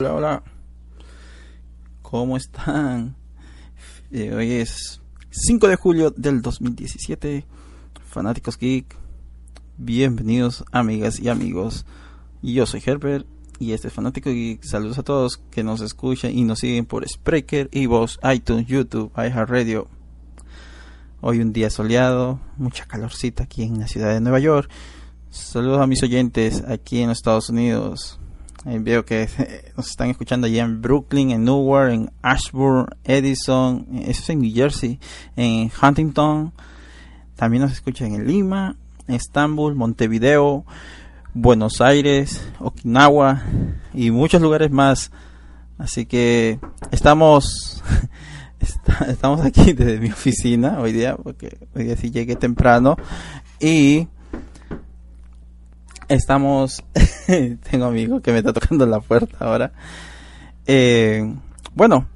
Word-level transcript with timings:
Hola, 0.00 0.12
hola. 0.12 0.42
¿Cómo 2.02 2.36
están? 2.36 3.14
Eh, 4.10 4.34
hoy 4.34 4.50
es 4.54 5.00
5 5.30 5.68
de 5.68 5.76
julio 5.76 6.10
del 6.10 6.42
2017. 6.42 7.46
Fanáticos 8.04 8.58
Geek. 8.58 8.96
Bienvenidos, 9.78 10.64
amigas 10.72 11.20
y 11.20 11.28
amigos. 11.28 11.86
Yo 12.42 12.66
soy 12.66 12.82
Herbert 12.84 13.24
y 13.60 13.70
este 13.70 13.86
es 13.86 13.94
Fanático 13.94 14.30
Geek. 14.30 14.64
Saludos 14.64 14.98
a 14.98 15.04
todos 15.04 15.36
que 15.52 15.62
nos 15.62 15.80
escuchan 15.80 16.36
y 16.36 16.42
nos 16.42 16.58
siguen 16.58 16.86
por 16.86 17.08
Spreaker, 17.08 17.68
Evox, 17.70 18.18
iTunes, 18.34 18.66
YouTube, 18.66 19.12
iHeartRadio. 19.16 19.86
Hoy 21.20 21.38
un 21.38 21.52
día 21.52 21.70
soleado, 21.70 22.40
mucha 22.56 22.84
calorcita 22.86 23.44
aquí 23.44 23.62
en 23.62 23.78
la 23.78 23.86
ciudad 23.86 24.12
de 24.12 24.20
Nueva 24.20 24.40
York. 24.40 24.68
Saludos 25.30 25.80
a 25.80 25.86
mis 25.86 26.02
oyentes 26.02 26.64
aquí 26.66 27.00
en 27.00 27.10
los 27.10 27.18
Estados 27.18 27.48
Unidos 27.48 28.18
eh, 28.66 28.78
veo 28.80 29.04
que 29.04 29.28
nos 29.76 29.90
están 29.90 30.10
escuchando 30.10 30.46
allá 30.46 30.64
en 30.64 30.80
Brooklyn, 30.80 31.30
en 31.30 31.44
Newark, 31.44 31.92
en 31.92 32.10
Ashburn, 32.22 32.86
Edison, 33.04 33.86
eh, 33.92 34.04
eso 34.08 34.22
es 34.22 34.30
en 34.30 34.40
New 34.40 34.54
Jersey, 34.54 34.98
en 35.36 35.70
Huntington. 35.82 36.52
También 37.36 37.62
nos 37.62 37.72
escuchan 37.72 38.14
en 38.14 38.26
Lima, 38.26 38.76
Estambul, 39.08 39.74
Montevideo, 39.74 40.64
Buenos 41.34 41.80
Aires, 41.80 42.46
Okinawa 42.58 43.42
y 43.92 44.10
muchos 44.10 44.40
lugares 44.40 44.70
más. 44.70 45.10
Así 45.76 46.06
que 46.06 46.60
estamos 46.92 47.82
estamos 49.08 49.40
aquí 49.40 49.72
desde 49.72 49.98
mi 49.98 50.10
oficina 50.10 50.78
hoy 50.80 50.92
día, 50.92 51.16
porque 51.16 51.58
hoy 51.74 51.84
día 51.84 51.96
sí 51.96 52.10
llegué 52.10 52.36
temprano 52.36 52.96
y 53.60 54.08
estamos. 56.08 56.84
Tengo 57.70 57.86
amigo 57.86 58.20
que 58.20 58.32
me 58.32 58.38
está 58.38 58.52
tocando 58.52 58.86
la 58.86 59.00
puerta 59.00 59.36
ahora. 59.40 59.72
Eh, 60.66 61.34
bueno, 61.74 62.06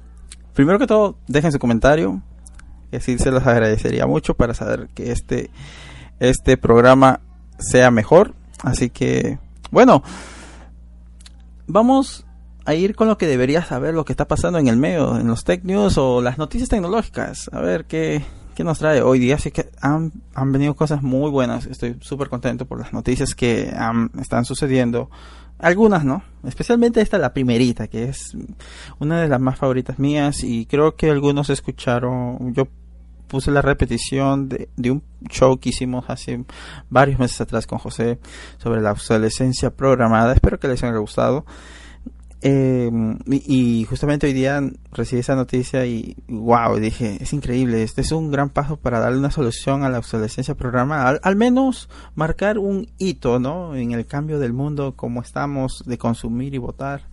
primero 0.53 0.79
que 0.79 0.87
todo, 0.87 1.17
dejen 1.27 1.51
su 1.51 1.59
comentario. 1.59 2.21
Que 2.91 2.99
sí 2.99 3.19
se 3.19 3.29
los 3.29 3.45
agradecería 3.45 4.07
mucho 4.07 4.33
para 4.33 4.55
saber 4.55 4.89
que 4.95 5.11
este, 5.11 5.51
este 6.19 6.57
programa 6.57 7.21
sea 7.59 7.91
mejor. 7.91 8.33
Así 8.63 8.89
que, 8.89 9.37
bueno, 9.69 10.01
vamos 11.67 12.25
a 12.65 12.73
ir 12.73 12.95
con 12.95 13.07
lo 13.07 13.17
que 13.17 13.27
deberías 13.27 13.67
saber, 13.67 13.93
lo 13.93 14.05
que 14.05 14.13
está 14.13 14.27
pasando 14.27 14.59
en 14.59 14.67
el 14.67 14.77
medio, 14.77 15.19
en 15.19 15.27
los 15.27 15.43
tech 15.43 15.63
news 15.63 15.97
o 15.97 16.21
las 16.21 16.37
noticias 16.37 16.69
tecnológicas. 16.69 17.49
A 17.53 17.61
ver 17.61 17.85
qué, 17.85 18.23
que 18.59 18.65
nos 18.65 18.77
trae 18.77 19.01
hoy 19.01 19.19
día. 19.19 19.35
Así 19.35 19.51
que 19.51 19.69
han, 19.79 20.11
han 20.33 20.51
venido 20.51 20.75
cosas 20.75 21.01
muy 21.01 21.31
buenas. 21.31 21.65
Estoy 21.65 21.95
súper 22.01 22.27
contento 22.27 22.65
por 22.65 22.77
las 22.77 22.91
noticias 22.91 23.33
que 23.33 23.73
están 24.19 24.43
sucediendo. 24.43 25.09
Algunas, 25.59 26.03
¿no? 26.03 26.23
Especialmente 26.43 26.99
esta, 26.99 27.17
la 27.17 27.33
primerita, 27.33 27.87
que 27.87 28.09
es 28.09 28.35
una 28.99 29.21
de 29.21 29.29
las 29.29 29.39
más 29.39 29.57
favoritas 29.57 29.97
mías. 29.97 30.43
Y 30.43 30.65
creo 30.65 30.97
que 30.97 31.09
algunos 31.09 31.49
escucharon. 31.49 32.53
Yo 32.53 32.67
puse 33.29 33.49
la 33.49 33.61
repetición 33.61 34.49
de, 34.49 34.67
de, 34.75 34.91
un 34.91 35.03
show 35.29 35.57
que 35.57 35.69
hicimos 35.69 36.09
hace 36.09 36.43
varios 36.89 37.17
meses 37.17 37.39
atrás 37.39 37.65
con 37.65 37.79
José 37.79 38.19
sobre 38.57 38.81
la 38.81 38.91
obsolescencia 38.91 39.69
programada. 39.69 40.33
Espero 40.33 40.59
que 40.59 40.67
les 40.67 40.83
haya 40.83 40.97
gustado. 40.97 41.45
Eh, 42.41 42.89
y, 43.27 43.83
justamente 43.83 44.27
hoy 44.27 44.33
día 44.33 44.61
recibí 44.93 45.19
esa 45.19 45.35
noticia 45.35 45.85
y 45.85 46.15
wow, 46.29 46.77
dije, 46.77 47.17
es 47.19 47.33
increíble, 47.33 47.83
este 47.83 47.99
es 47.99 48.13
un 48.13 48.31
gran 48.31 48.49
paso 48.49 48.77
para 48.77 48.99
darle 48.99 49.19
una 49.19 49.31
solución 49.31 49.83
a 49.83 49.89
la 49.89 49.97
obsolescencia 49.97 50.55
programada, 50.55 51.19
al, 51.21 51.35
menos 51.35 51.89
marcar 52.15 52.57
un 52.57 52.87
hito, 52.97 53.39
¿no? 53.39 53.75
En 53.75 53.91
el 53.91 54.05
cambio 54.05 54.39
del 54.39 54.53
mundo 54.53 54.93
como 54.95 55.21
estamos 55.21 55.83
de 55.85 55.97
consumir 55.97 56.53
y 56.53 56.59
votar 56.59 57.09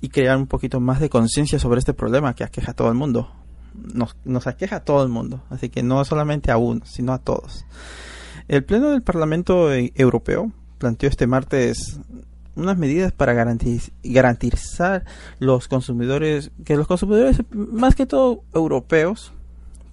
y 0.00 0.10
crear 0.10 0.36
un 0.36 0.46
poquito 0.46 0.78
más 0.78 1.00
de 1.00 1.10
conciencia 1.10 1.58
sobre 1.58 1.80
este 1.80 1.92
problema 1.92 2.34
que 2.34 2.44
aqueja 2.44 2.70
a 2.70 2.74
todo 2.74 2.88
el 2.88 2.94
mundo. 2.94 3.32
Nos, 3.74 4.16
nos 4.24 4.46
aqueja 4.46 4.76
a 4.76 4.84
todo 4.84 5.02
el 5.02 5.08
mundo, 5.08 5.42
así 5.50 5.70
que 5.70 5.82
no 5.82 6.04
solamente 6.04 6.52
a 6.52 6.56
uno, 6.56 6.82
sino 6.84 7.12
a 7.12 7.18
todos. 7.18 7.64
El 8.46 8.64
Pleno 8.64 8.90
del 8.90 9.02
Parlamento 9.02 9.72
Europeo 9.72 10.52
planteó 10.78 11.08
este 11.08 11.26
martes 11.26 11.98
unas 12.54 12.76
medidas 12.76 13.12
para 13.12 13.32
garantizar 13.34 15.04
los 15.38 15.68
consumidores, 15.68 16.50
que 16.64 16.76
los 16.76 16.86
consumidores, 16.86 17.42
más 17.50 17.94
que 17.94 18.06
todo 18.06 18.42
europeos, 18.54 19.32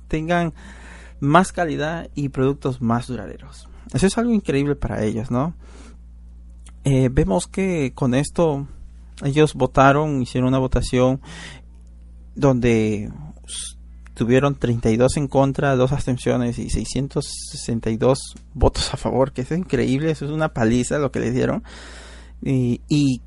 tengan 0.08 0.53
más 1.20 1.52
calidad 1.52 2.09
y 2.16 2.30
productos 2.30 2.81
más 2.81 3.08
duraderos. 3.08 3.68
Eso 3.94 4.08
es 4.08 4.18
algo 4.18 4.31
increíble 4.31 4.75
para 4.75 5.03
ellos, 5.03 5.31
¿no? 5.31 5.53
Eh, 6.84 7.09
vemos 7.12 7.47
que 7.47 7.94
con 7.94 8.14
esto 8.14 8.68
ellos 9.24 9.53
votaron, 9.53 10.22
hicieron 10.22 10.47
una 10.47 10.59
votación 10.59 11.22
donde 12.36 13.12
tuvieron 14.14 14.56
32 14.56 15.18
en 15.18 15.28
contra, 15.28 15.76
dos 15.76 15.91
abstenciones 15.91 16.59
y 16.59 16.70
662 16.70 18.36
votos 18.53 18.94
a 18.94 18.97
favor, 18.97 19.31
que 19.31 19.41
es 19.41 19.52
increíble, 19.52 20.12
eso 20.12 20.26
es 20.26 20.31
una 20.31 20.50
paliza 20.50 21.00
lo 21.00 21.12
que 21.12 21.20
les 21.20 21.34
dieron 21.34 21.64
y 22.42 23.22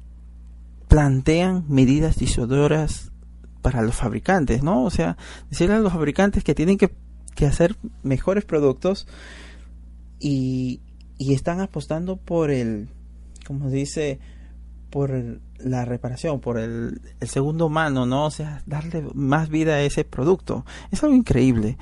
plantean 0.89 1.65
medidas 1.69 2.17
disuasoras 2.17 3.13
para 3.63 3.81
los 3.81 3.95
fabricantes, 3.95 4.63
¿no? 4.63 4.85
O 4.85 4.91
sea, 4.91 5.17
decirle 5.49 5.77
a 5.77 5.79
los 5.79 5.93
fabricantes 5.93 6.45
que 6.45 6.55
tienen 6.55 6.77
que, 6.77 6.91
hacer 7.47 7.77
mejores 8.05 8.45
productos 8.45 9.09
y, 10.21 10.81
y, 11.19 11.33
están 11.33 11.61
apostando 11.61 12.17
por 12.17 12.53
el, 12.53 12.89
como 13.47 13.69
dice, 13.69 14.21
por 14.91 15.41
la 15.59 15.85
reparación, 15.85 16.41
por 16.41 16.59
el, 16.59 17.01
el, 17.19 17.29
segundo 17.29 17.69
mano, 17.69 18.07
¿no? 18.07 18.27
O 18.27 18.31
sea, 18.31 18.63
darle 18.67 19.05
más 19.15 19.49
vida 19.49 19.75
a 19.75 19.83
ese 19.83 20.05
producto. 20.05 20.65
Es 20.93 21.03
algo 21.03 21.17
increíble. 21.17 21.79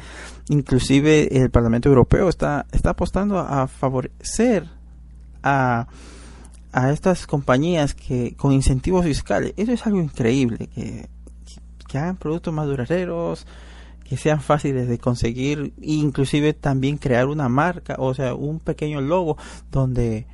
Inclusive 0.48 1.36
el 1.36 1.50
Parlamento 1.50 1.90
Europeo 1.90 2.28
está, 2.28 2.64
está 2.72 2.90
apostando 2.90 3.38
a 3.38 3.66
favorecer 3.66 4.66
a 5.42 5.88
a 6.72 6.90
estas 6.92 7.26
compañías 7.26 7.94
que 7.94 8.34
con 8.36 8.52
incentivos 8.52 9.04
fiscales. 9.04 9.54
Eso 9.56 9.72
es 9.72 9.86
algo 9.86 10.00
increíble, 10.00 10.68
que, 10.68 11.08
que 11.88 11.98
hagan 11.98 12.16
productos 12.16 12.54
más 12.54 12.66
duraderos, 12.66 13.46
que 14.04 14.16
sean 14.16 14.40
fáciles 14.40 14.88
de 14.88 14.98
conseguir, 14.98 15.72
inclusive 15.80 16.52
también 16.52 16.98
crear 16.98 17.28
una 17.28 17.48
marca, 17.48 17.96
o 17.98 18.12
sea, 18.14 18.34
un 18.34 18.58
pequeño 18.58 19.00
logo 19.00 19.36
donde 19.70 20.26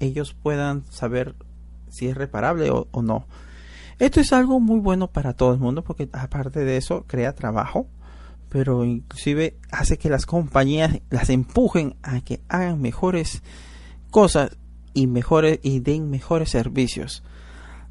ellos 0.00 0.34
puedan 0.34 0.84
saber 0.90 1.34
si 1.90 2.06
es 2.06 2.16
reparable 2.16 2.70
o, 2.70 2.86
o 2.90 3.02
no. 3.02 3.26
Esto 3.98 4.20
es 4.20 4.32
algo 4.32 4.60
muy 4.60 4.78
bueno 4.78 5.08
para 5.08 5.32
todo 5.32 5.52
el 5.52 5.58
mundo 5.58 5.82
porque 5.82 6.08
aparte 6.12 6.64
de 6.64 6.76
eso 6.76 7.04
crea 7.08 7.34
trabajo, 7.34 7.88
pero 8.48 8.84
inclusive 8.84 9.56
hace 9.72 9.98
que 9.98 10.08
las 10.08 10.24
compañías 10.24 11.00
las 11.10 11.30
empujen 11.30 11.96
a 12.02 12.20
que 12.20 12.40
hagan 12.48 12.80
mejores 12.80 13.42
cosas 14.10 14.56
y 14.98 15.06
mejores 15.06 15.60
y 15.62 15.78
den 15.78 16.10
mejores 16.10 16.50
servicios. 16.50 17.22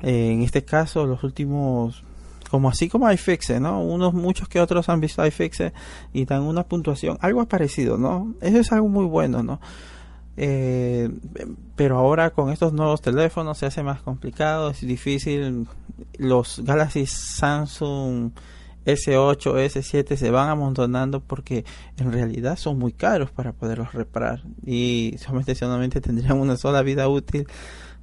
Eh, 0.02 0.32
en 0.32 0.42
este 0.42 0.66
caso, 0.66 1.06
los 1.06 1.24
últimos, 1.24 2.04
como 2.52 2.70
así 2.70 2.90
como 2.90 3.10
iFixit, 3.10 3.58
¿no? 3.60 3.82
Unos 3.82 4.14
muchos 4.14 4.50
que 4.50 4.60
otros 4.60 4.90
han 4.90 5.00
visto 5.00 5.26
iFixit 5.26 5.74
y 6.12 6.26
dan 6.26 6.42
una 6.42 6.64
puntuación, 6.64 7.18
algo 7.22 7.46
parecido, 7.46 7.98
¿no? 7.98 8.36
Eso 8.42 8.60
es 8.60 8.72
algo 8.74 8.90
muy 8.90 9.06
bueno, 9.06 9.42
¿no? 9.42 9.62
Eh, 10.36 11.10
pero 11.78 11.98
ahora 11.98 12.32
con 12.32 12.52
estos 12.52 12.74
nuevos 12.74 13.02
teléfonos 13.02 13.58
se 13.58 13.68
hace 13.68 13.84
más 13.84 14.02
complicado, 14.02 14.70
es 14.70 14.82
difícil. 14.82 15.66
Los 16.18 16.60
Galaxy 16.60 17.06
Samsung 17.06 18.32
S8, 18.88 19.54
S7 19.66 20.16
se 20.16 20.32
van 20.32 20.50
amontonando 20.50 21.20
porque 21.20 21.66
en 21.98 22.12
realidad 22.12 22.58
son 22.58 22.80
muy 22.80 22.94
caros 22.94 23.30
para 23.32 23.52
poderlos 23.52 23.94
reparar. 23.94 24.44
Y 24.66 25.16
solamente, 25.20 25.56
solamente 25.56 26.02
tendrían 26.02 26.40
una 26.40 26.56
sola 26.56 26.82
vida 26.82 27.08
útil 27.10 27.48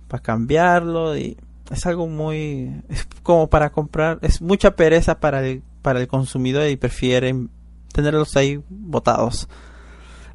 para 0.08 0.22
cambiarlo 0.22 1.16
y 1.16 1.36
es 1.70 1.86
algo 1.86 2.06
muy 2.06 2.82
es 2.90 3.08
como 3.22 3.48
para 3.48 3.72
comprar 3.72 4.18
es 4.20 4.42
mucha 4.42 4.76
pereza 4.76 5.18
para 5.18 5.44
el 5.46 5.62
para 5.80 5.98
el 5.98 6.06
consumidor 6.06 6.68
y 6.68 6.76
prefieren 6.76 7.48
tenerlos 7.92 8.36
ahí 8.36 8.60
botados. 8.68 9.48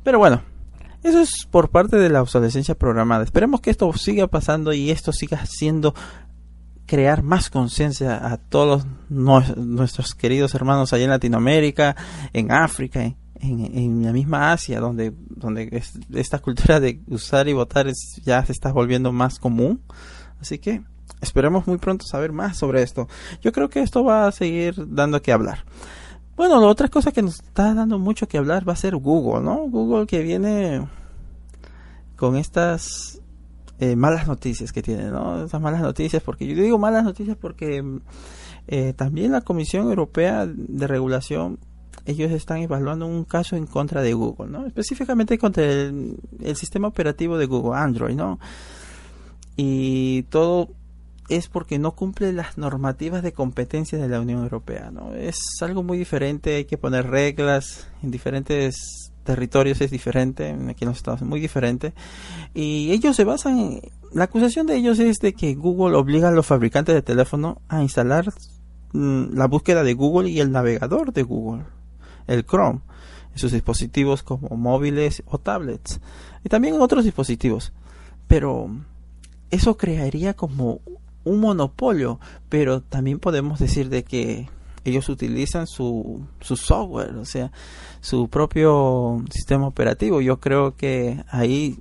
Pero 0.04 0.18
bueno 0.18 0.42
eso 1.04 1.22
es 1.22 1.48
por 1.50 1.70
parte 1.70 1.98
de 1.98 2.10
la 2.10 2.22
obsolescencia 2.22 2.76
programada. 2.76 3.24
Esperemos 3.24 3.62
que 3.62 3.70
esto 3.70 3.92
siga 3.94 4.28
pasando 4.28 4.74
y 4.74 4.92
esto 4.92 5.14
siga 5.14 5.46
siendo 5.46 5.94
crear 6.90 7.22
más 7.22 7.52
conciencia 7.52 8.32
a 8.32 8.38
todos 8.38 8.84
nuestros 9.10 10.16
queridos 10.16 10.56
hermanos 10.56 10.92
allá 10.92 11.04
en 11.04 11.12
Latinoamérica, 11.12 11.96
en 12.34 12.52
África, 12.52 13.04
en, 13.36 14.04
la 14.04 14.12
misma 14.12 14.52
Asia, 14.52 14.80
donde, 14.80 15.14
donde 15.30 15.84
esta 16.16 16.40
cultura 16.40 16.80
de 16.80 17.00
usar 17.08 17.48
y 17.48 17.54
votar 17.54 17.86
ya 18.24 18.44
se 18.44 18.52
está 18.52 18.72
volviendo 18.72 19.12
más 19.12 19.38
común. 19.38 19.84
Así 20.42 20.58
que 20.58 20.82
esperemos 21.22 21.68
muy 21.68 21.78
pronto 21.78 22.08
saber 22.08 22.32
más 22.32 22.58
sobre 22.58 22.82
esto. 22.82 23.08
Yo 23.40 23.52
creo 23.52 23.70
que 23.70 23.82
esto 23.82 24.04
va 24.04 24.26
a 24.26 24.32
seguir 24.32 24.74
dando 24.88 25.22
que 25.22 25.32
hablar. 25.32 25.66
Bueno, 26.36 26.60
la 26.60 26.68
otra 26.68 26.88
cosa 26.88 27.12
que 27.12 27.22
nos 27.22 27.36
está 27.36 27.76
dando 27.76 28.00
mucho 28.00 28.28
que 28.28 28.40
hablar 28.40 28.68
va 28.68 28.74
a 28.74 28.78
ser 28.78 28.96
Google, 28.96 29.44
¿no? 29.44 29.58
Google 29.70 30.08
que 30.08 30.24
viene 30.24 30.88
con 32.16 32.36
estas 32.36 33.22
eh, 33.80 33.96
malas 33.96 34.28
noticias 34.28 34.72
que 34.72 34.82
tiene, 34.82 35.06
¿no? 35.10 35.46
Esas 35.46 35.62
malas 35.62 35.82
noticias, 35.82 36.22
porque 36.22 36.46
yo 36.46 36.62
digo 36.62 36.78
malas 36.78 37.04
noticias 37.04 37.38
porque 37.38 37.82
eh, 38.68 38.94
también 38.94 39.32
la 39.32 39.42
Comisión 39.42 39.88
Europea 39.88 40.46
de 40.46 40.88
Regulación, 40.88 41.60
ellos 42.06 42.32
están 42.32 42.58
evaluando 42.58 43.08
un 43.08 43.24
caso 43.24 43.56
en 43.56 43.66
contra 43.66 44.02
de 44.02 44.14
Google, 44.14 44.52
¿no? 44.52 44.66
Específicamente 44.66 45.38
contra 45.38 45.64
el, 45.64 46.18
el 46.42 46.56
sistema 46.56 46.90
operativo 46.90 47.38
de 47.38 47.46
Google, 47.46 47.80
Android, 47.80 48.16
¿no? 48.16 48.40
Y 49.56 50.24
todo 50.24 50.70
es 51.30 51.48
porque 51.48 51.80
no 51.80 51.96
cumple 51.96 52.34
las 52.34 52.58
normativas 52.58 53.24
de 53.24 53.34
competencia 53.34 53.98
de 53.98 54.10
la 54.10 54.20
Unión 54.20 54.44
Europea, 54.44 54.92
¿no? 54.92 55.14
Es 55.14 55.38
algo 55.62 55.84
muy 55.84 55.98
diferente, 55.98 56.56
hay 56.56 56.66
que 56.66 56.78
poner 56.78 57.08
reglas 57.08 57.88
en 58.04 58.12
diferentes 58.12 59.09
territorios 59.30 59.80
es 59.80 59.92
diferente, 59.92 60.58
aquí 60.70 60.86
en 60.86 60.90
los 60.90 60.98
Estados 60.98 61.22
muy 61.22 61.40
diferente, 61.40 61.94
y 62.56 62.92
ellos 62.92 63.16
se 63.16 63.26
basan, 63.26 63.80
la 64.12 64.24
acusación 64.24 64.66
de 64.66 64.76
ellos 64.76 64.98
es 64.98 65.20
de 65.20 65.34
que 65.34 65.54
Google 65.54 65.96
obliga 65.96 66.30
a 66.30 66.32
los 66.32 66.48
fabricantes 66.48 66.96
de 66.96 67.04
teléfono 67.04 67.62
a 67.68 67.84
instalar 67.84 68.34
mm, 68.94 69.36
la 69.36 69.46
búsqueda 69.46 69.84
de 69.84 69.94
Google 69.94 70.32
y 70.32 70.40
el 70.40 70.52
navegador 70.52 71.14
de 71.14 71.22
Google, 71.22 71.66
el 72.26 72.44
Chrome, 72.44 72.80
en 73.32 73.38
sus 73.38 73.52
dispositivos 73.52 74.24
como 74.24 74.58
móviles 74.58 75.22
o 75.28 75.38
tablets, 75.38 76.02
y 76.44 76.50
también 76.50 76.74
en 76.74 76.82
otros 76.82 77.04
dispositivos, 77.04 77.72
pero 78.28 78.68
eso 79.52 79.78
crearía 79.78 80.34
como 80.34 80.82
un 81.24 81.40
monopolio, 81.40 82.20
pero 82.50 82.82
también 82.82 83.20
podemos 83.20 83.60
decir 83.60 83.90
de 83.90 84.04
que 84.04 84.50
ellos 84.86 85.10
utilizan 85.10 85.68
su, 85.68 86.26
su 86.42 86.56
software, 86.56 87.16
o 87.16 87.26
sea, 87.26 87.52
su 88.02 88.30
propio 88.30 89.24
sistema 89.32 89.68
operativo. 89.68 90.22
Yo 90.22 90.40
creo 90.40 90.76
que 90.76 91.24
ahí, 91.30 91.78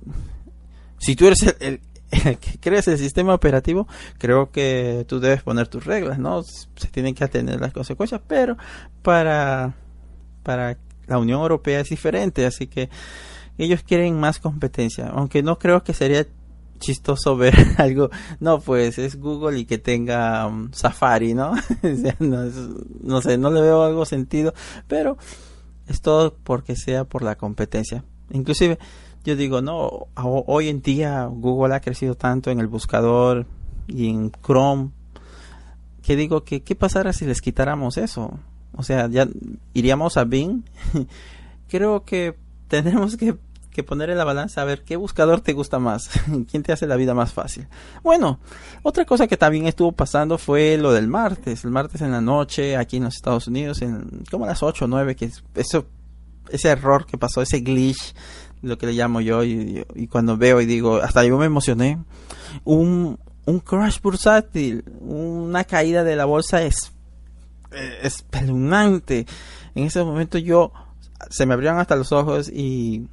si 0.97 1.15
tú 1.15 1.27
eres 1.27 1.55
el, 1.59 1.79
que 2.39 2.59
crees 2.59 2.87
el 2.87 2.97
sistema 2.97 3.33
operativo, 3.33 3.87
creo 4.17 4.51
que 4.51 5.05
tú 5.07 5.19
debes 5.19 5.43
poner 5.43 5.67
tus 5.67 5.85
reglas, 5.85 6.19
¿no? 6.19 6.43
Se 6.43 6.87
tienen 6.91 7.13
que 7.15 7.23
atender 7.23 7.59
las 7.59 7.73
consecuencias, 7.73 8.21
pero 8.27 8.57
para, 9.01 9.75
para 10.43 10.77
la 11.07 11.17
Unión 11.17 11.41
Europea 11.41 11.79
es 11.79 11.89
diferente, 11.89 12.45
así 12.45 12.67
que 12.67 12.89
ellos 13.57 13.83
quieren 13.83 14.19
más 14.19 14.39
competencia, 14.39 15.09
aunque 15.09 15.43
no 15.43 15.59
creo 15.59 15.83
que 15.83 15.93
sería 15.93 16.25
chistoso 16.79 17.35
ver 17.35 17.55
algo, 17.77 18.09
no, 18.39 18.59
pues 18.59 18.97
es 18.97 19.19
Google 19.19 19.59
y 19.59 19.65
que 19.65 19.77
tenga 19.77 20.47
um, 20.47 20.71
Safari, 20.71 21.33
¿no? 21.33 21.53
no, 22.19 23.21
sé, 23.21 23.37
no 23.37 23.51
le 23.51 23.61
veo 23.61 23.83
algo 23.83 24.05
sentido, 24.05 24.53
pero 24.87 25.17
es 25.87 26.01
todo 26.01 26.35
porque 26.43 26.75
sea 26.75 27.03
por 27.03 27.21
la 27.21 27.35
competencia. 27.35 28.03
Inclusive, 28.31 28.79
yo 29.23 29.35
digo, 29.35 29.61
no, 29.61 30.07
hoy 30.15 30.69
en 30.69 30.81
día 30.81 31.25
Google 31.25 31.75
ha 31.75 31.81
crecido 31.81 32.15
tanto 32.15 32.51
en 32.51 32.59
el 32.59 32.67
buscador 32.67 33.45
y 33.87 34.09
en 34.09 34.31
Chrome, 34.31 34.91
que 36.01 36.15
digo 36.15 36.43
que 36.43 36.61
qué 36.61 36.75
pasará 36.75 37.13
si 37.13 37.25
les 37.25 37.41
quitáramos 37.41 37.97
eso. 37.97 38.39
O 38.73 38.83
sea, 38.83 39.09
ya 39.09 39.27
iríamos 39.73 40.17
a 40.17 40.23
Bing. 40.23 40.63
Creo 41.67 42.03
que 42.03 42.35
tenemos 42.67 43.17
que 43.17 43.35
que 43.79 43.83
poner 43.83 44.09
en 44.09 44.17
la 44.17 44.25
balanza 44.25 44.61
a 44.61 44.65
ver 44.65 44.83
qué 44.83 44.97
buscador 44.97 45.39
te 45.39 45.53
gusta 45.53 45.79
más, 45.79 46.09
quién 46.51 46.63
te 46.63 46.73
hace 46.73 46.85
la 46.85 46.97
vida 46.97 47.13
más 47.13 47.31
fácil. 47.31 47.67
Bueno, 48.03 48.39
otra 48.83 49.05
cosa 49.05 49.25
que 49.25 49.37
también 49.37 49.67
estuvo 49.67 49.93
pasando 49.93 50.37
fue 50.37 50.77
lo 50.77 50.91
del 50.91 51.07
martes, 51.07 51.63
el 51.63 51.71
martes 51.71 52.01
en 52.01 52.11
la 52.11 52.19
noche 52.19 52.75
aquí 52.75 52.97
en 52.97 53.05
los 53.05 53.15
Estados 53.15 53.47
Unidos, 53.47 53.81
en 53.81 54.23
como 54.29 54.43
a 54.43 54.49
las 54.49 54.61
8 54.61 54.83
o 54.83 54.87
9, 54.89 55.15
que 55.15 55.31
eso, 55.55 55.85
ese 56.49 56.69
error 56.69 57.05
que 57.05 57.17
pasó, 57.17 57.41
ese 57.41 57.61
glitch, 57.61 58.13
lo 58.61 58.77
que 58.77 58.87
le 58.87 58.93
llamo 58.93 59.21
yo, 59.21 59.45
y, 59.45 59.85
cuando 60.11 60.35
veo 60.35 60.59
y 60.59 60.65
digo, 60.65 60.97
hasta 60.97 61.23
yo 61.23 61.37
me 61.37 61.45
emocioné, 61.45 62.03
un, 62.65 63.17
un 63.45 63.59
crash 63.61 64.01
bursátil, 64.01 64.83
una 64.99 65.63
caída 65.63 66.03
de 66.03 66.17
la 66.17 66.25
bolsa 66.25 66.63
es 66.63 66.91
eh, 67.71 67.99
espeluznante. 68.03 69.25
En 69.73 69.85
ese 69.85 70.03
momento 70.03 70.37
yo 70.37 70.73
se 71.29 71.45
me 71.45 71.53
abrieron 71.53 71.79
hasta 71.79 71.95
los 71.95 72.11
ojos 72.11 72.49
y 72.49 73.07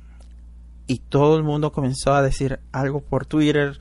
y 0.87 0.99
todo 0.99 1.37
el 1.37 1.43
mundo 1.43 1.73
comenzó 1.73 2.15
a 2.15 2.23
decir 2.23 2.61
algo 2.73 3.01
por 3.01 3.27
Twitter 3.27 3.79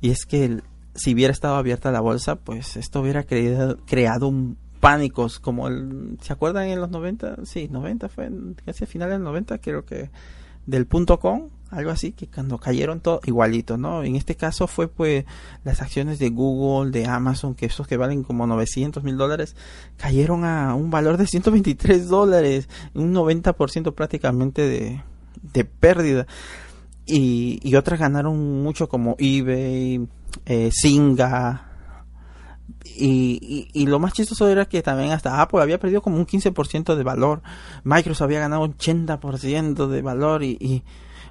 y 0.00 0.10
es 0.10 0.26
que 0.26 0.60
si 0.94 1.14
hubiera 1.14 1.32
estado 1.32 1.56
abierta 1.56 1.90
la 1.90 2.00
bolsa 2.00 2.36
pues 2.36 2.76
esto 2.76 3.00
hubiera 3.00 3.24
creado, 3.24 3.78
creado 3.86 4.28
un 4.28 4.56
pánicos 4.80 5.40
como 5.40 5.66
el 5.68 6.18
¿se 6.20 6.32
acuerdan 6.32 6.68
en 6.68 6.80
los 6.80 6.90
90? 6.90 7.44
Sí, 7.44 7.68
90 7.70 8.08
fue 8.08 8.30
casi 8.64 8.84
a 8.84 8.86
finales 8.86 9.14
del 9.14 9.24
90 9.24 9.58
creo 9.58 9.84
que 9.84 10.10
del 10.66 10.86
punto 10.86 11.18
com 11.18 11.50
algo 11.74 11.90
así 11.90 12.12
que 12.12 12.28
cuando 12.28 12.58
cayeron 12.58 13.00
todo 13.00 13.20
igualito, 13.24 13.76
¿no? 13.76 14.04
En 14.04 14.14
este 14.14 14.36
caso 14.36 14.66
fue 14.66 14.88
pues 14.88 15.24
las 15.64 15.82
acciones 15.82 16.18
de 16.18 16.30
Google, 16.30 16.92
de 16.92 17.06
Amazon, 17.06 17.54
que 17.54 17.66
esos 17.66 17.86
que 17.88 17.96
valen 17.96 18.22
como 18.22 18.46
900 18.46 19.02
mil 19.02 19.16
dólares, 19.16 19.56
cayeron 19.96 20.44
a 20.44 20.74
un 20.74 20.90
valor 20.90 21.16
de 21.16 21.26
123 21.26 22.08
dólares, 22.08 22.68
un 22.94 23.12
90% 23.12 23.92
prácticamente 23.92 24.62
de, 24.62 25.02
de 25.52 25.64
pérdida. 25.64 26.26
Y, 27.06 27.60
y 27.62 27.76
otras 27.76 28.00
ganaron 28.00 28.62
mucho 28.62 28.88
como 28.88 29.16
eBay, 29.18 30.06
eh, 30.46 30.70
Singa. 30.72 31.70
Y, 32.96 33.68
y, 33.72 33.86
lo 33.86 33.98
más 33.98 34.12
chistoso 34.12 34.48
era 34.48 34.66
que 34.66 34.82
también 34.82 35.10
hasta 35.10 35.40
Apple 35.40 35.60
había 35.60 35.78
perdido 35.78 36.00
como 36.00 36.16
un 36.16 36.26
15% 36.26 36.94
de 36.94 37.02
valor. 37.02 37.42
Microsoft 37.82 38.26
había 38.26 38.40
ganado 38.40 38.62
un 38.62 38.76
80% 38.76 39.88
de 39.88 40.02
valor 40.02 40.42
y, 40.42 40.56
y 40.60 40.82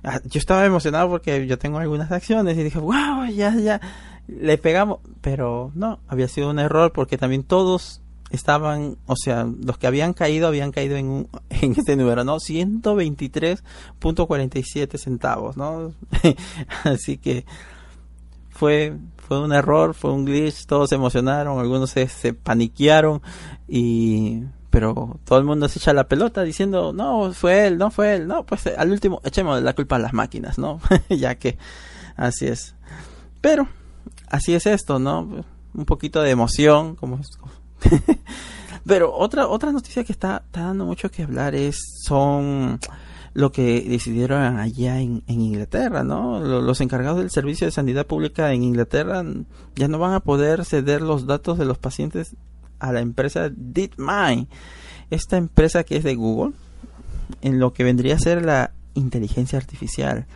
ah, 0.03 0.19
yo 0.25 0.39
estaba 0.39 0.65
emocionado 0.65 1.09
porque 1.09 1.47
yo 1.47 1.57
tengo 1.57 1.79
algunas 1.79 2.11
acciones 2.11 2.57
y 2.57 2.63
dije, 2.63 2.79
wow, 2.79 3.25
ya, 3.33 3.55
ya, 3.55 3.81
le 4.27 4.57
pegamos. 4.57 4.99
pero 5.21 5.71
no, 5.73 5.99
había 6.07 6.27
sido 6.27 6.49
un 6.49 6.59
error 6.59 6.91
porque 6.91 7.17
también 7.17 7.43
todos 7.43 8.02
estaban, 8.33 8.97
o 9.05 9.15
sea, 9.15 9.45
los 9.45 9.77
que 9.77 9.87
habían 9.87 10.11
caído 10.13 10.47
habían 10.47 10.71
caído 10.71 10.97
en, 10.97 11.07
un, 11.07 11.29
en 11.49 11.73
este 11.73 11.95
número, 11.95 12.23
¿no? 12.23 12.37
123.47 12.37 14.97
centavos, 14.97 15.55
¿no? 15.55 15.93
Así 16.83 17.17
que 17.17 17.45
fue, 18.49 18.97
fue 19.17 19.39
un 19.39 19.53
error, 19.53 19.93
fue 19.93 20.11
un 20.11 20.25
glitch, 20.25 20.65
todos 20.65 20.89
se 20.89 20.95
emocionaron, 20.95 21.59
algunos 21.59 21.91
se, 21.91 22.07
se 22.07 22.33
paniquearon 22.33 23.21
y 23.67 24.45
pero 24.71 25.19
todo 25.23 25.37
el 25.37 25.45
mundo 25.45 25.69
se 25.69 25.77
echa 25.77 25.93
la 25.93 26.07
pelota 26.07 26.41
diciendo, 26.41 26.93
no, 26.93 27.31
fue 27.31 27.67
él, 27.67 27.77
no 27.77 27.91
fue 27.91 28.15
él, 28.15 28.27
no, 28.27 28.43
pues 28.43 28.65
al 28.65 28.89
último 28.89 29.21
echemos 29.23 29.61
la 29.61 29.73
culpa 29.73 29.97
a 29.97 29.99
las 29.99 30.13
máquinas, 30.13 30.57
¿no? 30.57 30.81
ya 31.09 31.35
que 31.35 31.59
así 32.15 32.47
es. 32.47 32.73
Pero 33.39 33.67
así 34.29 34.55
es 34.55 34.65
esto, 34.65 34.97
¿no? 34.97 35.45
Un 35.75 35.85
poquito 35.85 36.23
de 36.23 36.31
emoción, 36.31 36.95
como, 36.95 37.19
Pero 38.85 39.13
otra, 39.15 39.47
otra 39.47 39.71
noticia 39.71 40.03
que 40.03 40.11
está, 40.11 40.43
dando 40.51 40.85
mucho 40.85 41.09
que 41.09 41.23
hablar 41.23 41.55
es, 41.55 41.77
son 42.05 42.79
lo 43.33 43.51
que 43.51 43.81
decidieron 43.81 44.57
allá 44.57 44.99
en, 44.99 45.23
Inglaterra, 45.27 46.03
¿no? 46.03 46.39
Los 46.39 46.81
encargados 46.81 47.19
del 47.19 47.31
servicio 47.31 47.65
de 47.65 47.71
sanidad 47.71 48.05
pública 48.05 48.51
en 48.53 48.63
Inglaterra 48.63 49.23
ya 49.75 49.87
no 49.87 49.99
van 49.99 50.13
a 50.13 50.19
poder 50.19 50.65
ceder 50.65 51.01
los 51.01 51.25
datos 51.25 51.57
de 51.57 51.65
los 51.65 51.77
pacientes 51.77 52.35
a 52.79 52.91
la 52.91 52.99
empresa 52.99 53.49
DeepMind, 53.49 54.47
esta 55.09 55.37
empresa 55.37 55.83
que 55.83 55.97
es 55.97 56.03
de 56.03 56.15
Google, 56.15 56.53
en 57.41 57.59
lo 57.59 57.73
que 57.73 57.83
vendría 57.83 58.15
a 58.15 58.19
ser 58.19 58.43
la 58.43 58.71
inteligencia 58.93 59.57
artificial 59.57 60.27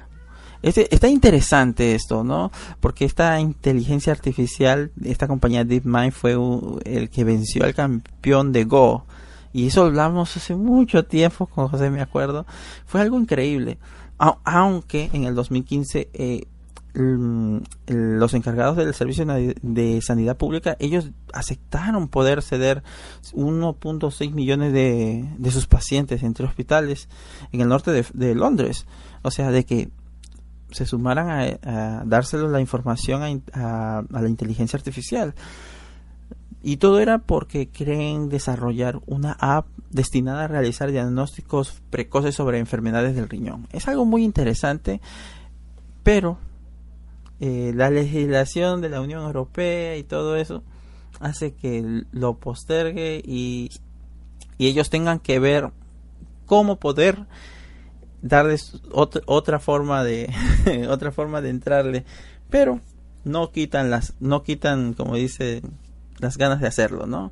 este, 0.62 0.94
está 0.94 1.08
interesante 1.08 1.96
esto, 1.96 2.24
¿no? 2.24 2.52
Porque 2.80 3.06
esta 3.06 3.40
inteligencia 3.40 4.12
artificial, 4.14 4.92
esta 5.04 5.28
compañía 5.28 5.64
DeepMind 5.64 6.12
fue 6.12 6.38
el 6.86 7.10
que 7.10 7.24
venció 7.24 7.64
al 7.64 7.74
campeón 7.74 8.52
de 8.52 8.64
Go. 8.66 9.06
Y 9.54 9.68
eso 9.68 9.86
hablamos 9.86 10.36
hace 10.38 10.56
mucho 10.56 11.06
tiempo 11.06 11.48
con 11.48 11.68
José, 11.68 11.90
me 11.90 12.02
acuerdo. 12.02 12.46
Fue 12.86 13.02
algo 13.02 13.20
increíble. 13.20 13.78
aunque 14.18 15.10
en 15.14 15.26
el 15.26 15.36
2015 15.36 16.10
eh, 16.14 16.48
los 16.98 18.34
encargados 18.34 18.76
del 18.78 18.94
servicio 18.94 19.26
de 19.26 20.02
sanidad 20.02 20.36
pública, 20.36 20.76
ellos 20.80 21.12
aceptaron 21.32 22.08
poder 22.08 22.42
ceder 22.42 22.82
1.6 23.34 24.32
millones 24.32 24.74
de, 24.74 25.30
de, 25.38 25.52
sus 25.52 25.68
pacientes 25.68 26.24
entre 26.24 26.48
hospitales 26.48 27.08
en 27.52 27.62
el 27.62 27.68
norte 27.68 27.92
de, 27.92 28.06
de 28.14 28.34
Londres. 28.34 28.88
O 29.22 29.30
sea, 29.30 29.52
de 29.52 29.64
que 29.66 29.90
se 30.72 30.86
sumaran 30.86 31.30
a, 31.30 32.04
dárselo 32.06 32.50
la 32.50 32.62
información 32.62 33.44
a, 33.54 34.04
la 34.10 34.30
inteligencia 34.30 34.78
artificial. 34.78 35.34
Y 36.64 36.78
todo 36.78 37.00
era 37.00 37.20
porque 37.20 37.70
creen 37.70 38.30
desarrollar 38.30 39.00
una 39.06 39.38
app 39.40 39.68
destinada 39.90 40.46
a 40.46 40.48
realizar 40.48 40.92
diagnósticos 40.92 41.82
precoces 41.90 42.36
sobre 42.36 42.60
enfermedades 42.60 43.16
del 43.16 43.30
riñón. 43.30 43.68
Es 43.72 43.88
algo 43.88 44.06
muy 44.06 44.24
interesante, 44.24 45.00
pero 46.04 46.40
eh, 47.40 47.72
la 47.76 47.90
legislación 47.90 48.82
de 48.82 48.90
la 48.90 49.02
Unión 49.02 49.24
Europea 49.24 49.96
y 49.98 50.04
todo 50.04 50.36
eso 50.36 50.64
hace 51.20 51.54
que 51.54 52.04
lo 52.12 52.38
postergue 52.38 53.22
y, 53.24 53.70
y 54.58 54.68
ellos 54.68 54.90
tengan 54.90 55.20
que 55.20 55.40
ver 55.40 55.72
cómo 56.46 56.78
poder 56.78 57.28
darles 58.22 58.82
otra, 58.92 59.22
otra 59.26 59.60
forma 59.60 60.04
de 60.04 60.30
otra 60.90 61.12
forma 61.12 61.42
de 61.42 61.50
entrarle 61.50 62.06
pero 62.50 62.80
no 63.24 63.52
quitan 63.52 63.90
las, 63.90 64.14
no 64.20 64.44
quitan, 64.44 64.94
como 64.94 65.16
dice, 65.16 65.62
las 66.20 66.38
ganas 66.38 66.62
de 66.62 66.68
hacerlo, 66.68 67.06
¿no? 67.08 67.32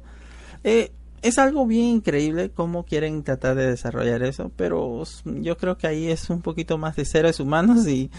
Eh, 0.63 0.92
es 1.22 1.39
algo 1.39 1.65
bien 1.65 1.86
increíble 1.86 2.51
cómo 2.51 2.86
quieren 2.86 3.24
tratar 3.24 3.56
de 3.56 3.68
desarrollar 3.68 4.22
eso, 4.24 4.51
pero 4.56 5.04
yo 5.25 5.58
creo 5.58 5.77
que 5.77 5.88
ahí 5.88 6.12
es 6.12 6.30
un 6.30 6.42
poquito 6.42 6.77
más 6.77 6.96
de 6.96 7.06
seres 7.06 7.39
humanos 7.39 7.88
y 7.88 8.12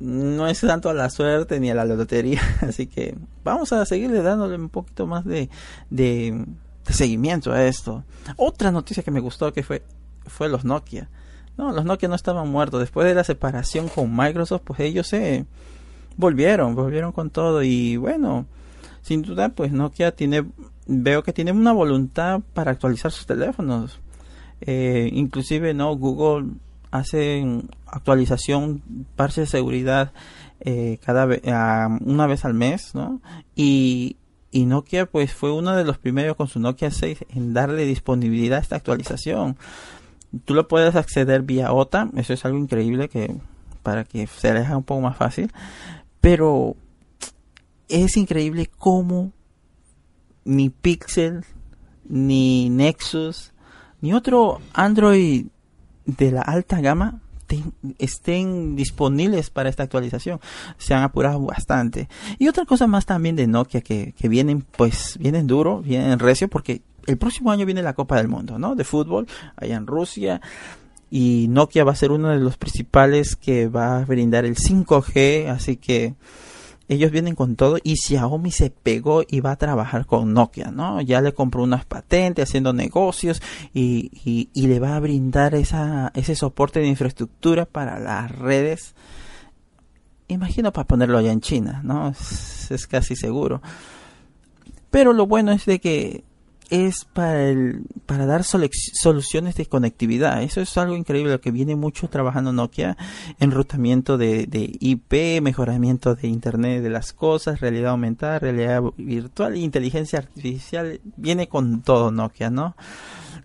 no 0.00 0.46
es 0.48 0.60
tanto 0.60 0.90
a 0.90 0.94
la 0.94 1.08
suerte 1.08 1.60
ni 1.60 1.70
a 1.70 1.74
la 1.74 1.84
lotería, 1.84 2.42
así 2.60 2.86
que 2.86 3.16
vamos 3.44 3.72
a 3.72 3.86
seguirle 3.86 4.20
dándole 4.22 4.56
un 4.56 4.68
poquito 4.68 5.06
más 5.06 5.24
de, 5.24 5.48
de, 5.88 6.44
seguimiento 6.90 7.52
a 7.52 7.64
esto. 7.64 8.04
Otra 8.36 8.70
noticia 8.70 9.02
que 9.02 9.10
me 9.10 9.20
gustó 9.20 9.52
que 9.52 9.62
fue, 9.62 9.82
fue 10.26 10.48
los 10.48 10.64
Nokia. 10.64 11.08
No, 11.58 11.72
los 11.72 11.84
Nokia 11.84 12.08
no 12.08 12.14
estaban 12.14 12.48
muertos. 12.48 12.80
Después 12.80 13.06
de 13.06 13.14
la 13.14 13.24
separación 13.24 13.88
con 13.88 14.16
Microsoft, 14.16 14.62
pues 14.64 14.80
ellos 14.80 15.08
se 15.08 15.44
volvieron, 16.16 16.74
volvieron 16.74 17.12
con 17.12 17.30
todo 17.30 17.62
y 17.62 17.96
bueno, 17.96 18.46
sin 19.02 19.22
duda 19.22 19.48
pues 19.50 19.72
Nokia 19.72 20.12
tiene, 20.12 20.44
veo 20.86 21.22
que 21.22 21.32
tiene 21.32 21.52
una 21.52 21.72
voluntad 21.72 22.40
para 22.54 22.70
actualizar 22.70 23.10
sus 23.10 23.26
teléfonos. 23.26 23.98
Eh, 24.60 25.10
inclusive 25.12 25.74
no 25.74 25.96
Google 25.96 26.50
hace 26.90 27.44
actualización 27.86 28.82
parche 29.14 29.42
de 29.42 29.46
seguridad 29.46 30.12
eh, 30.60 30.98
cada 31.04 31.26
vez 31.26 31.42
una 31.44 32.26
vez 32.26 32.44
al 32.44 32.54
mes 32.54 32.92
no 32.94 33.20
y, 33.54 34.16
y 34.50 34.64
Nokia 34.64 35.06
pues 35.06 35.32
fue 35.32 35.52
uno 35.52 35.76
de 35.76 35.84
los 35.84 35.98
primeros 35.98 36.34
con 36.34 36.48
su 36.48 36.58
Nokia 36.58 36.90
6 36.90 37.26
en 37.28 37.54
darle 37.54 37.84
disponibilidad 37.84 38.58
a 38.58 38.62
esta 38.62 38.76
actualización 38.76 39.56
tú 40.44 40.54
lo 40.54 40.68
puedes 40.68 40.94
acceder 40.96 41.42
vía 41.42 41.72
OTA 41.72 42.10
eso 42.16 42.32
es 42.32 42.44
algo 42.44 42.58
increíble 42.58 43.08
que 43.08 43.34
para 43.82 44.04
que 44.04 44.26
se 44.26 44.48
aleja 44.48 44.76
un 44.76 44.84
poco 44.84 45.00
más 45.00 45.16
fácil 45.16 45.50
pero 46.20 46.76
es 47.88 48.16
increíble 48.16 48.70
cómo 48.78 49.32
ni 50.44 50.70
Pixel, 50.70 51.44
ni 52.08 52.70
Nexus, 52.70 53.52
ni 54.00 54.12
otro 54.14 54.60
Android 54.72 55.46
de 56.06 56.32
la 56.32 56.42
alta 56.42 56.80
gama 56.80 57.20
estén 57.98 58.76
disponibles 58.76 59.50
para 59.50 59.68
esta 59.68 59.82
actualización. 59.82 60.40
Se 60.76 60.94
han 60.94 61.02
apurado 61.02 61.40
bastante. 61.40 62.08
Y 62.38 62.48
otra 62.48 62.66
cosa 62.66 62.86
más 62.86 63.06
también 63.06 63.36
de 63.36 63.46
Nokia 63.46 63.80
que, 63.80 64.12
que 64.12 64.28
vienen, 64.28 64.62
pues, 64.76 65.16
vienen 65.18 65.46
duro, 65.46 65.80
vienen 65.80 66.18
recio, 66.18 66.48
porque 66.48 66.82
el 67.06 67.16
próximo 67.16 67.50
año 67.50 67.66
viene 67.66 67.82
la 67.82 67.94
Copa 67.94 68.16
del 68.16 68.28
Mundo, 68.28 68.58
¿no? 68.58 68.74
De 68.74 68.84
fútbol, 68.84 69.26
allá 69.56 69.76
en 69.76 69.86
Rusia. 69.86 70.40
Y 71.10 71.46
Nokia 71.48 71.84
va 71.84 71.92
a 71.92 71.96
ser 71.96 72.10
uno 72.10 72.28
de 72.28 72.38
los 72.38 72.58
principales 72.58 73.34
que 73.34 73.68
va 73.68 73.98
a 73.98 74.04
brindar 74.04 74.44
el 74.44 74.56
5G, 74.56 75.48
así 75.48 75.76
que 75.76 76.14
ellos 76.88 77.10
vienen 77.10 77.34
con 77.34 77.54
todo 77.54 77.76
y 77.82 77.96
Xiaomi 77.96 78.50
se 78.50 78.70
pegó 78.70 79.22
y 79.28 79.40
va 79.40 79.52
a 79.52 79.56
trabajar 79.56 80.06
con 80.06 80.32
Nokia, 80.32 80.70
¿no? 80.70 81.00
Ya 81.02 81.20
le 81.20 81.34
compró 81.34 81.62
unas 81.62 81.84
patentes 81.84 82.48
haciendo 82.48 82.72
negocios 82.72 83.42
y, 83.74 84.48
le 84.54 84.80
va 84.80 84.96
a 84.96 85.00
brindar 85.00 85.54
esa, 85.54 86.10
ese 86.14 86.34
soporte 86.34 86.80
de 86.80 86.88
infraestructura 86.88 87.66
para 87.66 87.98
las 87.98 88.30
redes. 88.30 88.94
Imagino 90.28 90.72
para 90.72 90.86
ponerlo 90.86 91.18
allá 91.18 91.32
en 91.32 91.40
China, 91.40 91.80
¿no? 91.84 92.10
es 92.10 92.86
casi 92.86 93.16
seguro. 93.16 93.62
Pero 94.90 95.12
lo 95.12 95.26
bueno 95.26 95.52
es 95.52 95.66
de 95.66 95.80
que 95.80 96.24
es 96.70 97.04
para, 97.04 97.48
el, 97.48 97.82
para 98.06 98.26
dar 98.26 98.44
soluciones 98.44 99.56
de 99.56 99.66
conectividad. 99.66 100.42
Eso 100.42 100.60
es 100.60 100.76
algo 100.76 100.96
increíble, 100.96 101.38
que 101.40 101.50
viene 101.50 101.76
mucho 101.76 102.08
trabajando 102.08 102.52
Nokia, 102.52 102.96
enrutamiento 103.38 104.18
de, 104.18 104.46
de 104.46 104.76
IP, 104.80 105.42
mejoramiento 105.42 106.14
de 106.14 106.28
Internet 106.28 106.82
de 106.82 106.90
las 106.90 107.12
cosas, 107.12 107.60
realidad 107.60 107.90
aumentada, 107.90 108.38
realidad 108.38 108.82
virtual, 108.96 109.56
inteligencia 109.56 110.18
artificial, 110.18 111.00
viene 111.16 111.48
con 111.48 111.82
todo 111.82 112.10
Nokia, 112.10 112.50
¿no? 112.50 112.76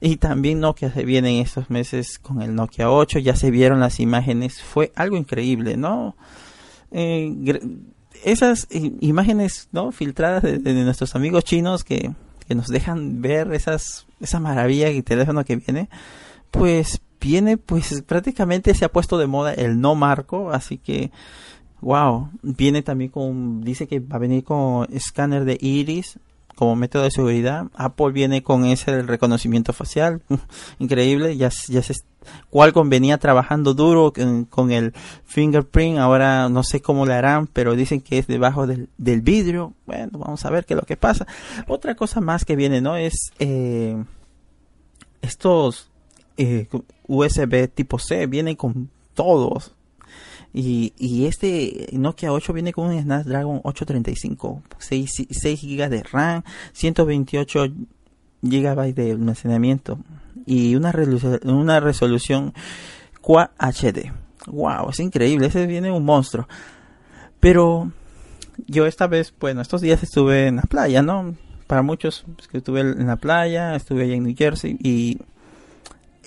Y 0.01 0.17
también 0.17 0.59
Nokia 0.59 0.91
se 0.91 1.05
viene 1.05 1.37
en 1.37 1.45
estos 1.45 1.69
meses 1.69 2.19
con 2.19 2.41
el 2.41 2.53
Nokia 2.55 2.91
8, 2.91 3.19
ya 3.19 3.35
se 3.35 3.51
vieron 3.51 3.79
las 3.79 3.99
imágenes, 4.01 4.61
fue 4.61 4.91
algo 4.95 5.15
increíble, 5.15 5.77
¿no? 5.77 6.17
Eh, 6.91 7.33
esas 8.23 8.67
imágenes 8.71 9.69
no 9.71 9.91
filtradas 9.91 10.43
de, 10.43 10.73
nuestros 10.83 11.15
amigos 11.15 11.43
chinos 11.43 11.83
que 11.83 12.11
que 12.53 12.55
nos 12.55 12.67
dejan 12.67 13.19
ver 13.19 13.51
esas, 13.51 14.05
esa 14.21 14.39
maravilla 14.39 14.89
y 14.89 15.01
teléfono 15.01 15.43
que 15.43 15.55
viene, 15.55 15.89
pues 16.51 17.01
viene, 17.19 17.57
pues 17.57 18.03
prácticamente 18.05 18.75
se 18.75 18.85
ha 18.85 18.91
puesto 18.91 19.17
de 19.17 19.25
moda 19.25 19.53
el 19.53 19.81
no 19.81 19.95
marco, 19.95 20.51
así 20.51 20.77
que, 20.77 21.09
wow, 21.81 22.29
viene 22.43 22.83
también 22.83 23.09
con, 23.09 23.61
dice 23.63 23.87
que 23.87 23.99
va 23.99 24.17
a 24.17 24.19
venir 24.19 24.43
con 24.43 24.87
escáner 24.93 25.45
de 25.45 25.57
iris, 25.59 26.19
como 26.55 26.75
método 26.75 27.01
de 27.05 27.09
seguridad. 27.09 27.65
Apple 27.73 28.11
viene 28.11 28.43
con 28.43 28.65
ese 28.65 29.01
reconocimiento 29.01 29.73
facial, 29.73 30.21
increíble. 30.77 31.35
Ya, 31.37 31.49
ya 31.67 31.81
se, 31.81 31.95
Qualcomm 32.49 32.89
venía 32.89 33.17
trabajando 33.17 33.73
duro 33.73 34.13
con, 34.49 34.71
el 34.71 34.93
fingerprint, 35.25 35.99
ahora 35.99 36.49
no 36.49 36.63
sé 36.63 36.81
cómo 36.81 37.05
le 37.05 37.13
harán, 37.13 37.47
pero 37.47 37.75
dicen 37.75 38.01
que 38.01 38.19
es 38.19 38.27
debajo 38.27 38.67
del, 38.67 38.89
del, 38.97 39.21
vidrio. 39.21 39.73
Bueno, 39.85 40.19
vamos 40.19 40.45
a 40.45 40.49
ver 40.49 40.65
qué 40.65 40.73
es 40.73 40.79
lo 40.79 40.85
que 40.85 40.97
pasa. 40.97 41.27
Otra 41.67 41.95
cosa 41.95 42.21
más 42.21 42.45
que 42.45 42.55
viene, 42.55 42.81
¿no? 42.81 42.95
Es 42.95 43.31
eh, 43.39 44.03
estos 45.21 45.89
eh, 46.37 46.67
USB 47.07 47.67
tipo 47.73 47.99
C, 47.99 48.27
vienen 48.27 48.55
con 48.55 48.89
todos 49.13 49.73
y, 50.53 50.93
y 50.97 51.25
este 51.25 51.89
Nokia 51.93 52.31
8 52.31 52.53
viene 52.53 52.73
con 52.73 52.87
un 52.87 53.01
Snapdragon 53.01 53.61
835, 53.63 54.61
6, 54.77 55.27
6 55.31 55.61
GB 55.61 55.89
de 55.89 56.03
RAM, 56.03 56.43
128 56.73 57.65
GB 58.43 58.93
de 58.93 59.11
almacenamiento 59.11 59.97
y 60.45 60.75
una, 60.75 60.93
una 61.45 61.79
resolución 61.79 62.53
Quad 63.21 63.49
HD. 63.57 64.11
Wow, 64.47 64.89
es 64.89 64.99
increíble, 64.99 65.47
ese 65.47 65.65
viene 65.65 65.91
un 65.91 66.05
monstruo. 66.05 66.47
Pero 67.39 67.91
yo 68.67 68.85
esta 68.85 69.07
vez, 69.07 69.33
bueno, 69.39 69.61
estos 69.61 69.81
días 69.81 70.03
estuve 70.03 70.47
en 70.47 70.57
la 70.57 70.63
playa, 70.63 71.01
¿no? 71.01 71.35
Para 71.67 71.81
muchos 71.81 72.25
pues, 72.35 72.47
que 72.47 72.57
estuve 72.57 72.81
en 72.81 73.07
la 73.07 73.15
playa, 73.15 73.75
estuve 73.75 74.03
allá 74.03 74.15
en 74.15 74.23
New 74.23 74.35
Jersey 74.37 74.77
y, 74.81 75.19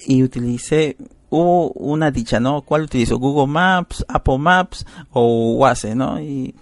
y 0.06 0.22
utilicé 0.22 0.96
hubo 1.30 1.70
una 1.72 2.10
dicha, 2.10 2.40
¿no? 2.40 2.62
¿Cuál 2.62 2.82
utilizo? 2.82 3.18
Google 3.18 3.52
Maps, 3.52 4.04
Apple 4.08 4.38
Maps 4.38 4.86
o 5.10 5.54
Waze, 5.54 5.94
¿no? 5.94 6.20
Y, 6.20 6.54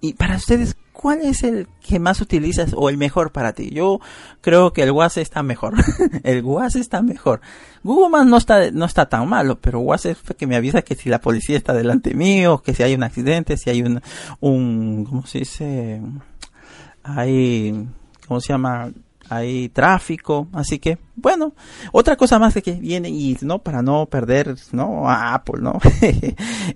y 0.00 0.14
para 0.14 0.36
ustedes, 0.36 0.76
¿cuál 0.98 1.20
es 1.20 1.44
el 1.44 1.68
que 1.80 2.00
más 2.00 2.20
utilizas 2.20 2.72
o 2.76 2.88
el 2.88 2.98
mejor 2.98 3.30
para 3.30 3.52
ti? 3.52 3.70
Yo 3.70 4.00
creo 4.40 4.72
que 4.72 4.82
el 4.82 4.90
Waze 4.90 5.20
está 5.20 5.44
mejor. 5.44 5.74
el 6.24 6.42
Waze 6.42 6.80
está 6.80 7.02
mejor. 7.02 7.40
Google 7.84 8.08
Maps 8.10 8.26
no 8.26 8.36
está, 8.36 8.72
no 8.72 8.84
está 8.84 9.08
tan 9.08 9.28
malo, 9.28 9.60
pero 9.60 9.94
es 9.94 10.18
que 10.36 10.46
me 10.48 10.56
avisa 10.56 10.82
que 10.82 10.96
si 10.96 11.08
la 11.08 11.20
policía 11.20 11.56
está 11.56 11.72
delante 11.72 12.14
mío, 12.14 12.64
que 12.64 12.74
si 12.74 12.82
hay 12.82 12.94
un 12.94 13.04
accidente, 13.04 13.56
si 13.56 13.70
hay 13.70 13.82
un, 13.82 14.02
un 14.40 15.04
¿cómo 15.04 15.24
se 15.24 15.38
dice? 15.38 16.02
Hay, 17.04 17.86
¿cómo 18.26 18.40
se 18.40 18.48
llama? 18.52 18.90
Hay 19.28 19.68
tráfico, 19.68 20.48
así 20.52 20.78
que 20.78 20.98
bueno, 21.16 21.54
otra 21.92 22.16
cosa 22.16 22.38
más 22.38 22.54
de 22.54 22.62
que 22.62 22.72
viene 22.72 23.08
y 23.08 23.36
no 23.42 23.58
para 23.60 23.82
no 23.82 24.06
perder 24.06 24.54
no 24.72 25.08
a 25.08 25.34
Apple, 25.34 25.60
¿no? 25.60 25.78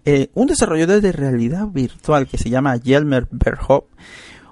Eh, 0.04 0.30
un 0.35 0.47
desarrollador 0.47 1.00
de 1.00 1.12
realidad 1.12 1.66
virtual 1.68 2.26
que 2.26 2.38
se 2.38 2.50
llama 2.50 2.78
Jelmer 2.82 3.28
Berhop 3.30 3.87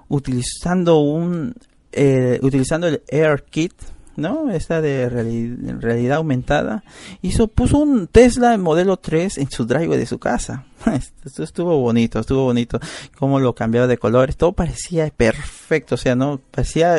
utilizando 0.09 0.99
un 0.99 1.55
eh, 1.93 2.39
utilizando 2.43 2.87
el 2.87 3.03
AirKit 3.11 3.73
¿no? 4.17 4.51
Esta 4.51 4.81
de 4.81 5.09
realidad, 5.09 6.19
aumentada. 6.19 6.85
Hizo, 7.23 7.49
puso 7.49 7.79
un 7.79 8.07
Tesla 8.07 8.57
modelo 8.59 8.99
3 8.99 9.39
en 9.39 9.51
su 9.51 9.65
drive 9.65 9.97
de 9.97 10.07
su 10.07 10.19
casa. 10.19 10.67
Esto 11.25 11.43
estuvo 11.43 11.79
bonito, 11.79 12.21
estuvo 12.21 12.45
bonito. 12.45 12.79
Cómo 13.19 13.41
lo 13.41 13.55
cambiaba 13.55 13.87
de 13.87 13.99
colores. 13.99 14.37
Todo 14.37 14.53
parecía 14.53 15.09
perfecto. 15.11 15.95
O 15.95 15.99
sea, 15.99 16.15
no, 16.15 16.41
parecía 16.51 16.97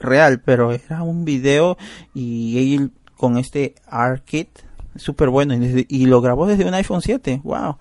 real, 0.00 0.40
pero 0.40 0.72
era 0.72 1.02
un 1.02 1.24
video 1.24 1.76
y 2.14 2.74
él 2.74 2.90
con 3.16 3.36
este 3.36 3.74
ARKit 3.86 4.48
súper 4.96 5.28
bueno 5.28 5.54
y, 5.54 6.06
lo 6.06 6.20
grabó 6.20 6.46
desde 6.46 6.64
un 6.64 6.74
iPhone 6.74 7.02
7. 7.02 7.42
Wow. 7.44 7.76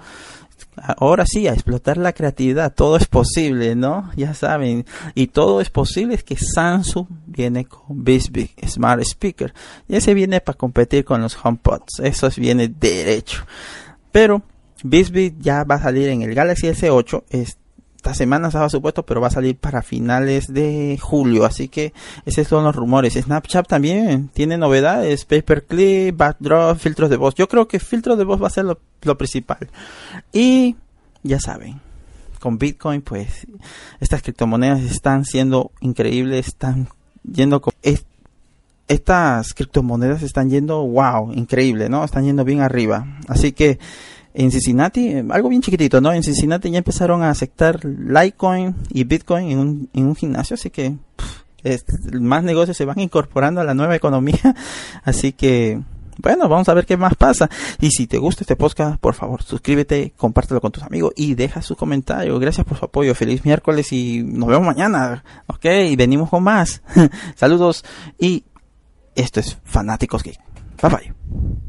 Ahora 0.97 1.25
sí, 1.25 1.47
a 1.47 1.53
explotar 1.53 1.97
la 1.97 2.13
creatividad, 2.13 2.73
todo 2.73 2.95
es 2.95 3.05
posible, 3.05 3.75
¿no? 3.75 4.11
Ya 4.15 4.33
saben, 4.33 4.85
y 5.13 5.27
todo 5.27 5.61
es 5.61 5.69
posible 5.69 6.15
es 6.15 6.23
que 6.23 6.37
Samsung 6.37 7.07
viene 7.25 7.65
con 7.65 8.03
Bisbee 8.03 8.51
Smart 8.65 9.01
Speaker. 9.01 9.53
Y 9.87 9.95
ese 9.95 10.13
viene 10.13 10.39
para 10.41 10.57
competir 10.57 11.03
con 11.03 11.21
los 11.21 11.37
HomePods, 11.41 11.99
eso 12.01 12.29
viene 12.37 12.67
derecho. 12.67 13.45
Pero 14.11 14.41
Bisbee 14.83 15.35
ya 15.39 15.63
va 15.63 15.75
a 15.75 15.83
salir 15.83 16.09
en 16.09 16.21
el 16.21 16.33
Galaxy 16.33 16.67
S8, 16.67 17.23
este 17.29 17.68
esta 17.99 18.13
semana 18.13 18.47
estaba 18.47 18.69
supuesto, 18.69 19.03
pero 19.03 19.19
va 19.19 19.27
a 19.27 19.31
salir 19.31 19.57
para 19.57 19.81
finales 19.81 20.47
de 20.53 20.97
julio. 21.01 21.43
Así 21.43 21.67
que 21.67 21.91
esos 22.25 22.47
son 22.47 22.63
los 22.63 22.73
rumores. 22.73 23.15
Snapchat 23.15 23.67
también 23.67 24.29
tiene 24.29 24.57
novedades: 24.57 25.25
paperclip, 25.25 26.15
backdrop, 26.15 26.77
filtros 26.77 27.09
de 27.09 27.17
voz. 27.17 27.35
Yo 27.35 27.49
creo 27.49 27.67
que 27.67 27.77
filtros 27.77 28.17
de 28.17 28.23
voz 28.23 28.41
va 28.41 28.47
a 28.47 28.51
ser 28.51 28.63
lo, 28.63 29.17
principal. 29.17 29.69
Y 30.31 30.77
ya 31.23 31.41
saben, 31.41 31.81
con 32.39 32.57
Bitcoin, 32.57 33.01
pues 33.01 33.45
estas 33.99 34.21
criptomonedas 34.21 34.79
están 34.79 35.25
siendo 35.25 35.71
increíbles, 35.81 36.47
están 36.47 36.87
yendo 37.29 37.59
con... 37.59 37.73
estas 38.87 39.53
criptomonedas 39.53 40.23
están 40.23 40.49
yendo, 40.49 40.87
wow, 40.87 41.33
increíble, 41.33 41.89
¿no? 41.89 42.05
Están 42.05 42.23
yendo 42.23 42.45
bien 42.45 42.61
arriba. 42.61 43.05
Así 43.27 43.51
que 43.51 43.77
en 44.33 44.51
Cincinnati, 44.51 45.15
algo 45.29 45.49
bien 45.49 45.61
chiquitito, 45.61 46.01
¿no? 46.01 46.13
En 46.13 46.23
Cincinnati 46.23 46.69
ya 46.69 46.77
empezaron 46.77 47.23
a 47.23 47.29
aceptar 47.29 47.83
Litecoin 47.83 48.75
y 48.89 49.03
Bitcoin 49.03 49.51
en 49.51 49.59
un, 49.59 49.89
en 49.93 50.05
un 50.05 50.15
gimnasio, 50.15 50.53
así 50.53 50.69
que 50.69 50.95
más 52.19 52.43
negocios 52.43 52.77
se 52.77 52.85
van 52.85 52.99
incorporando 52.99 53.61
a 53.61 53.63
la 53.63 53.73
nueva 53.73 53.95
economía. 53.95 54.55
Así 55.03 55.33
que 55.33 55.81
bueno, 56.21 56.49
vamos 56.49 56.67
a 56.67 56.73
ver 56.73 56.85
qué 56.85 56.97
más 56.97 57.15
pasa. 57.15 57.49
Y 57.79 57.91
si 57.91 58.05
te 58.05 58.17
gusta 58.17 58.43
este 58.43 58.57
podcast, 58.57 58.99
por 58.99 59.13
favor, 59.13 59.41
suscríbete, 59.41 60.13
compártelo 60.17 60.59
con 60.59 60.71
tus 60.71 60.83
amigos 60.83 61.13
y 61.15 61.33
deja 61.35 61.61
su 61.61 61.75
comentario. 61.77 62.37
Gracias 62.39 62.65
por 62.67 62.77
su 62.77 62.85
apoyo. 62.85 63.15
Feliz 63.15 63.45
miércoles 63.45 63.91
y 63.93 64.21
nos 64.23 64.49
vemos 64.49 64.65
mañana. 64.65 65.23
Ok, 65.47 65.65
y 65.65 65.95
venimos 65.95 66.29
con 66.29 66.43
más. 66.43 66.81
Saludos 67.35 67.85
y 68.19 68.43
esto 69.15 69.39
es 69.39 69.57
Fanáticos 69.63 70.23
Geek. 70.23 70.39
Bye 70.81 70.91
bye. 70.91 71.68